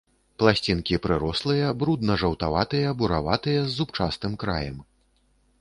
Пласцінкі 0.43 0.97
прырослыя, 1.03 1.67
брудна-жаўтаватыя, 1.83 2.97
бураватыя, 3.03 3.59
з 3.69 3.77
зубчастым 3.77 4.33
краем. 4.47 4.85